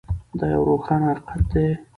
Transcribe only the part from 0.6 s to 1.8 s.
روښانه حقیقت دی.